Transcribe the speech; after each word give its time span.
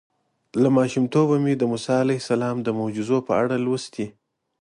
له 0.61 0.69
ماشومتوبه 0.77 1.35
مې 1.43 1.53
د 1.57 1.63
موسی 1.71 1.95
علیه 2.03 2.21
السلام 2.23 2.55
د 2.61 2.67
معجزو 2.77 3.17
په 3.27 3.33
اړه 3.41 3.55
لوستي. 3.65 4.07